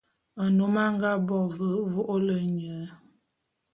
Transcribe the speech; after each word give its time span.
Nnôm 0.47 0.75
a 0.83 0.85
nga 0.95 1.11
bo 1.27 1.37
ve 1.55 1.69
vô'ôlô 1.91 2.37
nye. 2.55 2.75